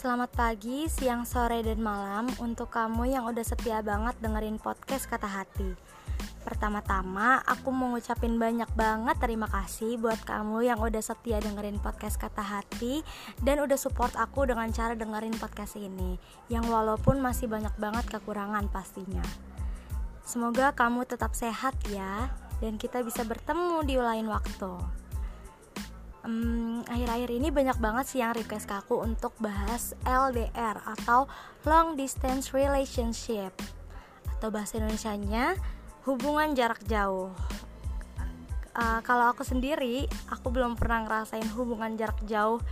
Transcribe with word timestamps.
Selamat 0.00 0.32
pagi, 0.32 0.88
siang, 0.88 1.28
sore, 1.28 1.60
dan 1.60 1.76
malam 1.76 2.24
untuk 2.40 2.72
kamu 2.72 3.12
yang 3.12 3.28
udah 3.28 3.44
setia 3.44 3.84
banget 3.84 4.16
dengerin 4.24 4.56
podcast 4.56 5.04
Kata 5.04 5.28
Hati. 5.28 5.76
Pertama-tama, 6.40 7.44
aku 7.44 7.68
mau 7.68 7.92
ngucapin 7.92 8.40
banyak 8.40 8.72
banget 8.72 9.20
terima 9.20 9.44
kasih 9.52 10.00
buat 10.00 10.16
kamu 10.24 10.72
yang 10.72 10.80
udah 10.80 11.04
setia 11.04 11.44
dengerin 11.44 11.76
podcast 11.84 12.16
Kata 12.16 12.40
Hati 12.40 13.04
dan 13.44 13.60
udah 13.60 13.76
support 13.76 14.16
aku 14.16 14.48
dengan 14.48 14.72
cara 14.72 14.96
dengerin 14.96 15.36
podcast 15.36 15.76
ini, 15.76 16.16
yang 16.48 16.64
walaupun 16.64 17.20
masih 17.20 17.52
banyak 17.52 17.76
banget 17.76 18.08
kekurangan 18.08 18.72
pastinya. 18.72 19.20
Semoga 20.24 20.72
kamu 20.72 21.04
tetap 21.04 21.36
sehat 21.36 21.76
ya, 21.92 22.32
dan 22.64 22.80
kita 22.80 23.04
bisa 23.04 23.20
bertemu 23.20 23.84
di 23.84 24.00
lain 24.00 24.32
waktu 24.32 24.99
um, 26.24 26.82
akhir-akhir 26.88 27.30
ini 27.32 27.48
banyak 27.48 27.78
banget 27.80 28.04
sih 28.08 28.18
yang 28.20 28.36
request 28.36 28.68
ke 28.68 28.74
aku 28.76 29.00
untuk 29.00 29.32
bahas 29.40 29.96
LDR 30.04 30.80
atau 30.84 31.28
long 31.64 31.96
distance 31.96 32.52
relationship 32.52 33.52
atau 34.40 34.48
bahasa 34.48 34.80
Indonesia-nya 34.80 35.56
hubungan 36.08 36.56
jarak 36.56 36.80
jauh. 36.88 37.28
Uh, 38.70 39.02
kalau 39.04 39.28
aku 39.28 39.44
sendiri, 39.44 40.08
aku 40.30 40.48
belum 40.48 40.78
pernah 40.78 41.04
ngerasain 41.04 41.44
hubungan 41.52 41.92
jarak 41.98 42.16
jauh 42.24 42.62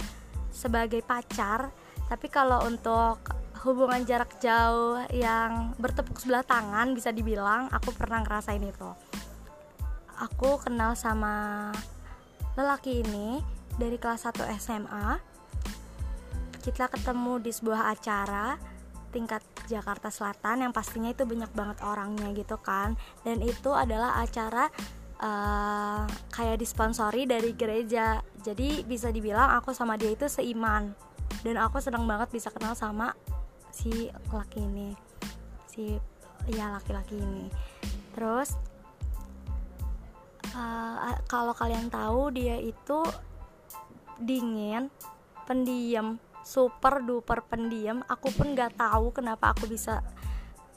sebagai 0.48 1.04
pacar, 1.04 1.68
tapi 2.08 2.32
kalau 2.32 2.64
untuk 2.64 3.20
hubungan 3.66 4.06
jarak 4.06 4.38
jauh 4.38 5.02
yang 5.10 5.74
bertepuk 5.76 6.16
sebelah 6.22 6.46
tangan 6.46 6.94
bisa 6.94 7.10
dibilang 7.10 7.66
aku 7.74 7.90
pernah 7.92 8.22
ngerasain 8.22 8.62
itu. 8.62 8.90
Aku 10.18 10.58
kenal 10.62 10.94
sama 10.94 11.68
lelaki 12.58 13.06
ini 13.06 13.38
dari 13.78 13.94
kelas 13.94 14.26
1 14.26 14.50
SMA 14.58 15.06
kita 16.58 16.90
ketemu 16.90 17.38
di 17.38 17.54
sebuah 17.54 17.94
acara 17.94 18.58
tingkat 19.14 19.40
Jakarta 19.70 20.12
Selatan 20.12 20.66
yang 20.66 20.72
pastinya 20.74 21.08
itu 21.08 21.24
banyak 21.24 21.48
banget 21.54 21.78
orangnya 21.80 22.28
gitu 22.36 22.60
kan. 22.60 22.92
Dan 23.24 23.40
itu 23.40 23.72
adalah 23.72 24.20
acara 24.20 24.68
uh, 25.22 26.04
kayak 26.28 26.60
disponsori 26.60 27.24
dari 27.24 27.56
gereja. 27.56 28.20
Jadi 28.44 28.84
bisa 28.84 29.08
dibilang 29.08 29.56
aku 29.56 29.72
sama 29.72 29.96
dia 29.96 30.12
itu 30.12 30.28
seiman. 30.28 30.92
Dan 31.40 31.56
aku 31.56 31.80
senang 31.80 32.04
banget 32.04 32.28
bisa 32.32 32.52
kenal 32.52 32.76
sama 32.76 33.14
si 33.72 34.10
laki 34.32 34.58
ini 34.64 34.90
si 35.70 35.94
ya 36.50 36.74
laki-laki 36.74 37.16
ini. 37.16 37.48
Terus 38.12 38.56
kalau 41.28 41.52
kalian 41.52 41.92
tahu 41.92 42.32
dia 42.32 42.56
itu 42.58 43.04
dingin 44.18 44.90
pendiam 45.46 46.18
super 46.48 47.04
duper 47.04 47.44
pendiam. 47.44 48.00
Aku 48.08 48.32
pun 48.32 48.56
gak 48.56 48.80
tahu 48.80 49.12
kenapa 49.12 49.52
aku 49.52 49.68
bisa 49.68 50.00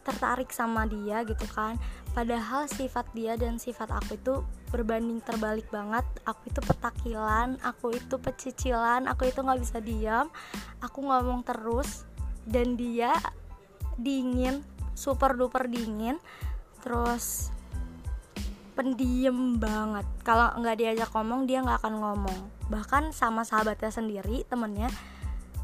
tertarik 0.01 0.49
sama 0.51 0.83
dia 0.89 1.21
gitu 1.23 1.45
kan. 1.53 1.77
Padahal 2.11 2.67
sifat 2.67 3.07
dia 3.15 3.39
dan 3.39 3.55
sifat 3.55 3.87
aku 3.87 4.19
itu 4.19 4.33
berbanding 4.73 5.23
terbalik 5.23 5.69
banget. 5.71 6.03
Aku 6.27 6.51
itu 6.51 6.59
petakilan 6.59 7.55
aku 7.63 7.95
itu 7.95 8.19
pecicilan 8.19 9.07
aku 9.07 9.31
itu 9.31 9.39
nggak 9.39 9.61
bisa 9.61 9.77
diam. 9.79 10.27
Aku 10.83 11.05
ngomong 11.05 11.47
terus 11.47 12.03
dan 12.43 12.75
dia 12.75 13.15
dingin 13.95 14.65
super 14.97 15.37
duper 15.37 15.71
dingin. 15.71 16.19
Terus 16.81 17.53
pendiam 18.73 19.59
banget. 19.59 20.07
Kalau 20.23 20.51
nggak 20.57 20.77
diajak 20.79 21.09
ngomong 21.11 21.45
dia 21.45 21.59
nggak 21.61 21.79
akan 21.83 21.95
ngomong. 21.99 22.39
Bahkan 22.71 23.11
sama 23.11 23.43
sahabatnya 23.43 23.91
sendiri 23.91 24.47
temennya 24.47 24.89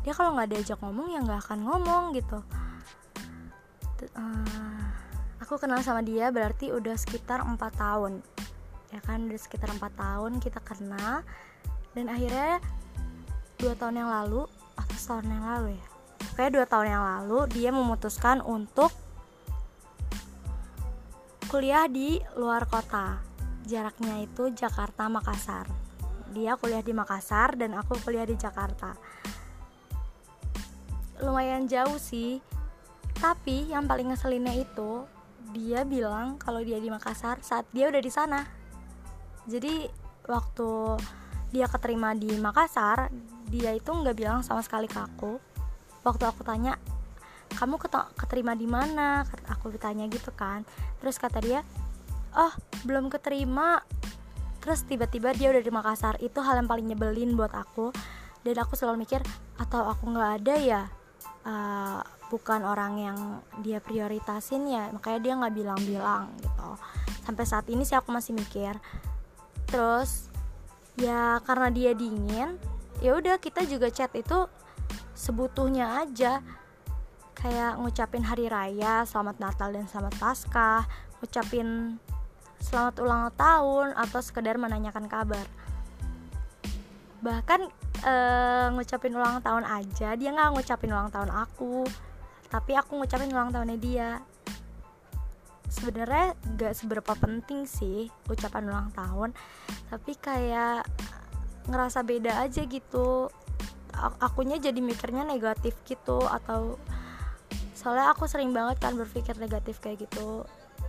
dia 0.07 0.15
kalau 0.15 0.39
nggak 0.39 0.55
diajak 0.55 0.79
ngomong 0.79 1.11
ya 1.11 1.19
nggak 1.19 1.41
akan 1.43 1.59
ngomong 1.67 2.03
gitu. 2.15 2.39
Uh, 4.13 4.87
aku 5.43 5.57
kenal 5.57 5.81
sama 5.81 5.99
dia 5.99 6.29
berarti 6.29 6.71
udah 6.71 6.95
sekitar 6.95 7.43
empat 7.43 7.75
tahun. 7.75 8.23
Ya 8.95 9.03
kan 9.03 9.27
udah 9.27 9.39
sekitar 9.39 9.67
empat 9.67 9.91
tahun 9.99 10.39
kita 10.39 10.63
kenal. 10.63 11.27
Dan 11.91 12.07
akhirnya 12.07 12.63
dua 13.57 13.73
tahun 13.75 14.05
yang 14.05 14.09
lalu 14.11 14.47
atau 14.77 14.95
setahun 14.95 15.27
yang 15.27 15.43
lalu 15.43 15.75
ya. 15.75 15.85
Kayak 16.37 16.51
dua 16.53 16.65
tahun 16.69 16.87
yang 16.93 17.03
lalu 17.03 17.39
dia 17.51 17.69
memutuskan 17.73 18.39
untuk 18.45 18.93
kuliah 21.47 21.87
di 21.87 22.19
luar 22.35 22.67
kota. 22.67 23.23
Jaraknya 23.63 24.19
itu 24.19 24.51
Jakarta 24.51 25.07
Makassar. 25.07 25.63
Dia 26.35 26.59
kuliah 26.59 26.83
di 26.83 26.91
Makassar 26.91 27.55
dan 27.55 27.71
aku 27.71 27.95
kuliah 28.03 28.27
di 28.27 28.35
Jakarta. 28.35 28.91
Lumayan 31.23 31.65
jauh 31.65 31.95
sih 31.95 32.43
tapi 33.17 33.71
yang 33.73 33.89
paling 33.89 34.13
ngeselinnya 34.13 34.53
itu 34.61 35.07
dia 35.55 35.87
bilang 35.87 36.37
kalau 36.37 36.61
dia 36.61 36.77
di 36.77 36.91
Makassar 36.91 37.39
saat 37.39 37.63
dia 37.71 37.87
udah 37.87 38.03
di 38.03 38.11
sana. 38.11 38.43
Jadi 39.47 39.87
waktu 40.27 40.99
dia 41.55 41.71
keterima 41.71 42.11
di 42.11 42.35
Makassar 42.35 43.07
dia 43.47 43.71
itu 43.71 43.87
nggak 43.87 44.19
bilang 44.19 44.43
sama 44.43 44.59
sekali 44.59 44.91
ke 44.91 44.99
aku. 44.99 45.39
Waktu 46.03 46.23
aku 46.27 46.43
tanya 46.43 46.75
kamu 47.55 47.79
keterima 48.17 48.53
di 48.53 48.67
mana? 48.67 49.23
Aku 49.57 49.71
ditanya 49.71 50.05
gitu 50.11 50.33
kan. 50.35 50.67
Terus 50.99 51.15
kata 51.15 51.39
dia 51.39 51.61
oh 52.35 52.53
belum 52.83 53.07
keterima. 53.07 53.81
Terus 54.59 54.83
tiba-tiba 54.83 55.31
dia 55.31 55.53
udah 55.53 55.63
di 55.63 55.71
Makassar 55.71 56.19
itu 56.19 56.43
hal 56.43 56.59
yang 56.59 56.67
paling 56.67 56.87
nyebelin 56.87 57.39
buat 57.39 57.55
aku. 57.55 57.95
Dan 58.43 58.59
aku 58.59 58.75
selalu 58.75 59.07
mikir 59.07 59.23
atau 59.59 59.87
aku 59.87 60.11
nggak 60.11 60.31
ada 60.43 60.55
ya 60.55 60.81
uh, 61.47 61.99
bukan 62.27 62.61
orang 62.63 62.93
yang 62.99 63.19
dia 63.63 63.79
prioritasin 63.79 64.67
ya 64.67 64.91
makanya 64.91 65.19
dia 65.23 65.33
nggak 65.39 65.53
bilang-bilang 65.55 66.23
gitu. 66.43 66.69
Sampai 67.23 67.43
saat 67.47 67.67
ini 67.71 67.83
sih 67.87 67.95
aku 67.95 68.11
masih 68.11 68.35
mikir. 68.35 68.75
Terus 69.67 70.31
ya 70.99 71.39
karena 71.45 71.69
dia 71.69 71.91
dingin 71.93 72.57
ya 72.99 73.13
udah 73.13 73.37
kita 73.37 73.61
juga 73.69 73.93
chat 73.93 74.09
itu 74.17 74.49
sebutuhnya 75.13 76.01
aja 76.01 76.41
kayak 77.37 77.77
ngucapin 77.77 78.25
hari 78.25 78.49
raya, 78.49 79.05
selamat 79.05 79.37
Natal 79.37 79.69
dan 79.69 79.85
selamat 79.85 80.17
Paskah, 80.17 80.89
ngucapin 81.21 82.01
selamat 82.57 82.95
ulang 83.05 83.29
tahun 83.37 83.93
atau 83.93 84.19
sekedar 84.25 84.57
menanyakan 84.57 85.05
kabar. 85.05 85.45
Bahkan 87.21 87.61
e, 88.01 88.13
ngucapin 88.73 89.13
ulang 89.13 89.45
tahun 89.45 89.69
aja 89.69 90.17
dia 90.17 90.29
nggak 90.33 90.57
ngucapin 90.57 90.89
ulang 90.89 91.13
tahun 91.13 91.29
aku, 91.29 91.85
tapi 92.49 92.73
aku 92.73 92.97
ngucapin 92.97 93.29
ulang 93.29 93.53
tahunnya 93.53 93.77
dia. 93.77 94.11
Sebenarnya 95.67 96.33
gak 96.57 96.73
seberapa 96.79 97.11
penting 97.13 97.67
sih 97.69 98.09
ucapan 98.31 98.71
ulang 98.71 98.89
tahun, 98.97 99.35
tapi 99.93 100.17
kayak 100.17 100.89
ngerasa 101.69 102.01
beda 102.01 102.41
aja 102.49 102.65
gitu. 102.65 103.29
Akunya 104.23 104.57
jadi 104.57 104.79
mikirnya 104.79 105.27
negatif 105.27 105.77
gitu 105.85 106.23
atau 106.23 106.79
soalnya 107.77 108.09
aku 108.09 108.25
sering 108.25 108.49
banget 108.49 108.81
kan 108.81 108.97
berpikir 108.97 109.37
negatif 109.37 109.77
kayak 109.77 110.09
gitu. 110.09 110.41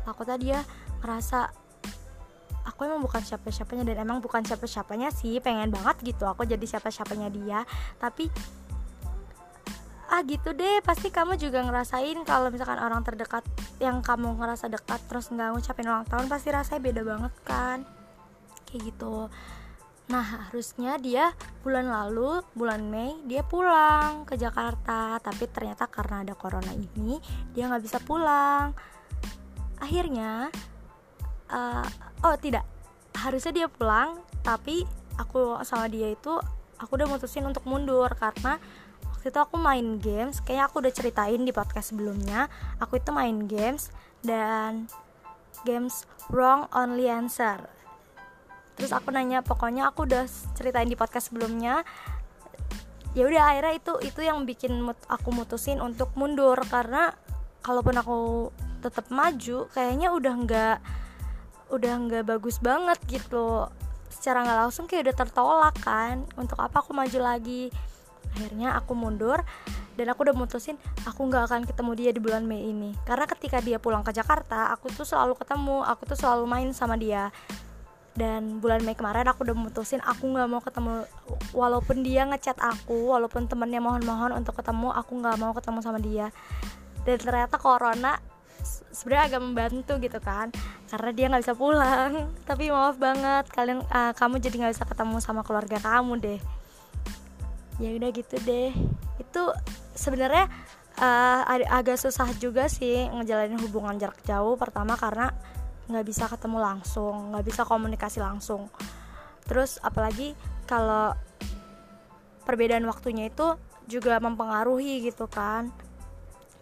Takutnya 0.08 0.36
dia 0.40 0.58
ngerasa 1.04 1.52
aku 2.64 2.88
emang 2.88 3.04
bukan 3.04 3.20
siapa-siapanya 3.20 3.92
dan 3.92 4.08
emang 4.08 4.24
bukan 4.24 4.40
siapa-siapanya 4.40 5.12
sih 5.12 5.36
pengen 5.44 5.68
banget 5.68 6.00
gitu 6.00 6.24
aku 6.24 6.48
jadi 6.48 6.64
siapa-siapanya 6.64 7.28
dia. 7.28 7.68
Tapi 8.00 8.32
ah 10.08 10.24
gitu 10.24 10.56
deh 10.56 10.80
pasti 10.80 11.12
kamu 11.12 11.36
juga 11.36 11.60
ngerasain 11.68 12.16
kalau 12.24 12.48
misalkan 12.48 12.80
orang 12.80 13.04
terdekat 13.04 13.44
yang 13.76 14.00
kamu 14.00 14.40
ngerasa 14.40 14.72
dekat 14.72 15.04
terus 15.04 15.28
nggak 15.28 15.52
ngucapin 15.52 15.84
ulang 15.84 16.08
tahun 16.08 16.32
pasti 16.32 16.48
rasanya 16.48 16.80
beda 16.80 17.02
banget 17.04 17.34
kan? 17.44 17.78
Kayak 18.64 18.96
gitu 18.96 19.28
Nah 20.08 20.48
harusnya 20.48 20.96
dia 20.96 21.36
bulan 21.60 21.92
lalu 21.92 22.40
bulan 22.56 22.88
Mei 22.88 23.20
dia 23.28 23.44
pulang 23.44 24.24
ke 24.24 24.40
Jakarta. 24.40 25.20
Tapi 25.20 25.44
ternyata 25.52 25.84
karena 25.84 26.24
ada 26.24 26.32
corona 26.32 26.72
ini 26.72 27.20
dia 27.52 27.68
nggak 27.68 27.84
bisa 27.84 28.00
pulang. 28.00 28.72
Akhirnya 29.76 30.48
uh, 31.52 31.86
oh 32.24 32.36
tidak. 32.40 32.64
Harusnya 33.12 33.52
dia 33.64 33.68
pulang 33.68 34.24
tapi 34.40 34.88
aku 35.20 35.60
sama 35.60 35.92
dia 35.92 36.08
itu 36.08 36.32
aku 36.80 36.90
udah 36.96 37.08
mutusin 37.10 37.44
untuk 37.44 37.68
mundur 37.68 38.08
karena 38.16 38.56
waktu 39.12 39.28
itu 39.28 39.40
aku 39.44 39.60
main 39.60 40.00
games. 40.00 40.40
Kayaknya 40.40 40.64
aku 40.72 40.76
udah 40.80 40.92
ceritain 40.96 41.40
di 41.44 41.52
podcast 41.52 41.92
sebelumnya. 41.92 42.48
Aku 42.80 42.96
itu 42.96 43.12
main 43.12 43.44
games 43.44 43.92
dan 44.24 44.88
games 45.68 46.08
wrong 46.32 46.64
only 46.72 47.12
answer 47.12 47.77
terus 48.78 48.94
aku 48.94 49.10
nanya 49.10 49.42
pokoknya 49.42 49.90
aku 49.90 50.06
udah 50.06 50.24
ceritain 50.54 50.86
di 50.86 50.94
podcast 50.94 51.34
sebelumnya. 51.34 51.82
Ya 53.18 53.26
udah 53.26 53.50
akhirnya 53.50 53.74
itu 53.74 53.92
itu 54.06 54.20
yang 54.22 54.46
bikin 54.46 54.78
aku 55.10 55.34
mutusin 55.34 55.82
untuk 55.82 56.14
mundur. 56.14 56.54
Karena 56.70 57.10
kalaupun 57.66 57.98
aku 57.98 58.18
tetap 58.78 59.10
maju 59.10 59.66
kayaknya 59.74 60.14
udah 60.14 60.34
nggak 60.46 60.76
udah 61.74 61.92
nggak 62.06 62.24
bagus 62.30 62.62
banget 62.62 62.96
gitu. 63.10 63.66
Secara 64.08 64.46
nggak 64.46 64.58
langsung 64.62 64.86
kayak 64.86 65.10
udah 65.10 65.16
tertolak 65.26 65.76
kan 65.82 66.22
untuk 66.38 66.62
apa 66.62 66.78
aku 66.78 66.94
maju 66.94 67.18
lagi? 67.18 67.74
Akhirnya 68.38 68.78
aku 68.78 68.94
mundur 68.94 69.42
dan 69.98 70.14
aku 70.14 70.30
udah 70.30 70.36
mutusin 70.38 70.78
aku 71.02 71.26
nggak 71.26 71.50
akan 71.50 71.66
ketemu 71.66 71.90
dia 71.98 72.10
di 72.14 72.20
bulan 72.22 72.46
Mei 72.46 72.70
ini. 72.70 72.94
Karena 73.02 73.26
ketika 73.26 73.58
dia 73.58 73.82
pulang 73.82 74.06
ke 74.06 74.14
Jakarta 74.14 74.70
aku 74.70 74.94
tuh 74.94 75.02
selalu 75.02 75.34
ketemu 75.34 75.82
aku 75.82 76.06
tuh 76.14 76.14
selalu 76.14 76.46
main 76.46 76.70
sama 76.70 76.94
dia 76.94 77.34
dan 78.14 78.58
bulan 78.58 78.82
Mei 78.82 78.98
kemarin 78.98 79.28
aku 79.30 79.46
udah 79.46 79.56
mutusin 79.56 80.02
aku 80.02 80.26
nggak 80.32 80.48
mau 80.50 80.62
ketemu 80.62 81.06
walaupun 81.54 82.02
dia 82.02 82.26
ngechat 82.26 82.58
aku 82.58 83.14
walaupun 83.14 83.46
temennya 83.46 83.78
mohon-mohon 83.78 84.34
untuk 84.34 84.58
ketemu 84.58 84.90
aku 84.90 85.12
nggak 85.22 85.36
mau 85.38 85.52
ketemu 85.54 85.78
sama 85.84 85.98
dia. 86.02 86.32
Dan 87.06 87.16
ternyata 87.20 87.56
corona 87.60 88.18
sebenarnya 88.90 89.24
agak 89.30 89.42
membantu 89.44 89.92
gitu 90.02 90.18
kan 90.18 90.50
karena 90.90 91.10
dia 91.14 91.26
nggak 91.30 91.42
bisa 91.46 91.54
pulang. 91.54 92.12
Tapi 92.48 92.64
maaf 92.74 92.96
banget 92.98 93.44
kalian 93.54 93.86
uh, 93.86 94.12
kamu 94.16 94.42
jadi 94.42 94.54
nggak 94.66 94.74
bisa 94.74 94.86
ketemu 94.88 95.16
sama 95.22 95.46
keluarga 95.46 95.78
kamu 95.78 96.12
deh. 96.18 96.40
Ya 97.78 97.94
udah 97.94 98.10
gitu 98.10 98.36
deh. 98.42 98.74
Itu 99.22 99.54
sebenarnya 99.94 100.50
uh, 100.98 101.42
agak 101.70 101.98
susah 102.02 102.34
juga 102.42 102.66
sih 102.66 103.06
ngejalanin 103.08 103.62
hubungan 103.62 103.94
jarak 103.98 104.18
jauh 104.26 104.58
pertama 104.58 104.98
karena 104.98 105.30
nggak 105.88 106.04
bisa 106.04 106.28
ketemu 106.28 106.60
langsung 106.60 107.32
nggak 107.32 107.44
bisa 107.44 107.62
komunikasi 107.64 108.20
langsung. 108.20 108.68
Terus 109.48 109.80
apalagi 109.80 110.36
kalau 110.68 111.16
perbedaan 112.44 112.84
waktunya 112.84 113.32
itu 113.32 113.56
juga 113.88 114.20
mempengaruhi 114.20 115.00
gitu 115.04 115.24
kan. 115.26 115.72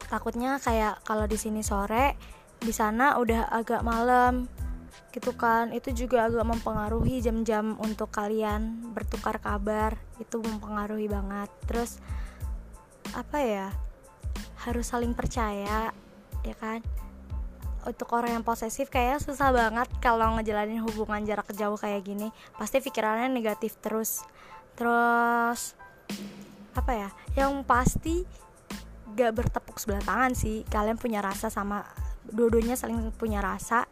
Takutnya 0.07 0.63
kayak 0.63 1.03
kalau 1.03 1.27
di 1.27 1.35
sini 1.35 1.67
sore 1.67 2.15
di 2.63 2.71
sana 2.71 3.19
udah 3.19 3.51
agak 3.51 3.83
malam 3.83 4.47
gitu 5.11 5.35
kan. 5.35 5.75
Itu 5.75 5.91
juga 5.91 6.31
agak 6.31 6.47
mempengaruhi 6.47 7.19
jam-jam 7.19 7.75
untuk 7.83 8.15
kalian 8.15 8.95
bertukar 8.95 9.43
kabar. 9.43 9.99
Itu 10.23 10.39
mempengaruhi 10.39 11.11
banget. 11.11 11.51
Terus 11.67 11.99
apa 13.11 13.39
ya 13.43 13.69
harus 14.67 14.87
saling 14.91 15.15
percaya 15.15 15.95
ya 16.43 16.55
kan 16.59 16.83
untuk 17.87 18.11
orang 18.19 18.35
yang 18.35 18.45
posesif 18.45 18.91
kayaknya 18.91 19.23
susah 19.23 19.55
banget 19.55 19.87
kalau 20.03 20.35
ngejalanin 20.35 20.83
hubungan 20.83 21.23
jarak 21.23 21.47
jauh 21.55 21.79
kayak 21.79 22.03
gini. 22.03 22.35
Pasti 22.59 22.83
pikirannya 22.83 23.31
negatif 23.31 23.79
terus. 23.79 24.27
Terus 24.75 25.79
apa 26.75 26.93
ya? 26.93 27.09
Yang 27.39 27.53
pasti 27.63 28.15
gak 29.15 29.33
bertepuk 29.39 29.79
sebelah 29.79 30.03
tangan 30.03 30.35
sih. 30.35 30.67
Kalian 30.67 30.99
punya 30.99 31.23
rasa 31.23 31.47
sama 31.47 31.87
dua-duanya 32.27 32.75
saling 32.75 33.15
punya 33.15 33.39
rasa. 33.39 33.87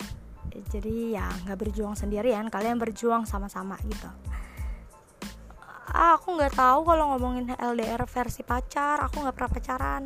Jadi 0.50 1.14
ya 1.14 1.26
nggak 1.46 1.58
berjuang 1.66 1.98
sendirian 1.98 2.46
kalian 2.46 2.78
berjuang 2.78 3.26
sama-sama 3.26 3.74
gitu. 3.90 4.06
Ah, 5.94 6.18
aku 6.18 6.34
nggak 6.34 6.58
tahu 6.58 6.82
kalau 6.86 7.14
ngomongin 7.14 7.54
LDR 7.54 8.02
versi 8.06 8.42
pacar 8.42 9.02
aku 9.02 9.22
nggak 9.22 9.34
pernah 9.34 9.50
pacaran 9.50 10.02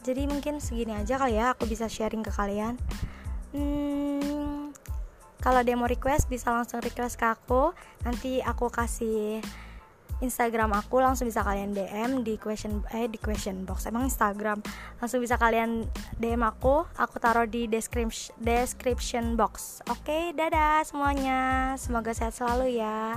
jadi 0.00 0.24
mungkin 0.24 0.58
segini 0.58 0.96
aja 0.96 1.20
kali 1.20 1.36
ya 1.36 1.52
aku 1.52 1.68
bisa 1.68 1.84
sharing 1.86 2.24
ke 2.24 2.32
kalian. 2.32 2.80
Hmm, 3.52 4.70
kalau 5.40 5.60
mau 5.76 5.88
request 5.88 6.28
bisa 6.28 6.52
langsung 6.52 6.80
request 6.80 7.16
ke 7.16 7.26
aku. 7.28 7.72
Nanti 8.04 8.40
aku 8.44 8.68
kasih 8.68 9.40
Instagram 10.20 10.76
aku 10.76 11.00
langsung 11.00 11.24
bisa 11.24 11.40
kalian 11.40 11.72
DM 11.72 12.20
di 12.20 12.36
question 12.36 12.84
eh 12.92 13.08
di 13.08 13.16
question 13.16 13.64
box. 13.64 13.88
Emang 13.88 14.04
Instagram? 14.04 14.60
Langsung 15.00 15.24
bisa 15.24 15.40
kalian 15.40 15.88
DM 16.20 16.44
aku 16.44 16.84
aku 17.00 17.16
taruh 17.16 17.48
di 17.48 17.64
description 17.64 18.36
description 18.36 19.36
box. 19.40 19.80
Oke 19.88 20.36
dadah 20.36 20.84
semuanya. 20.84 21.72
Semoga 21.80 22.12
sehat 22.12 22.36
selalu 22.36 22.76
ya 22.80 23.16